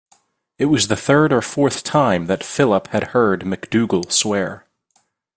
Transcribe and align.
It 0.57 0.65
was 0.65 0.87
the 0.87 0.95
third 0.95 1.31
or 1.31 1.43
fourth 1.43 1.83
time 1.83 2.25
that 2.25 2.43
Philip 2.43 2.87
had 2.87 3.09
heard 3.09 3.45
MacDougall 3.45 4.09
swear. 4.09 4.65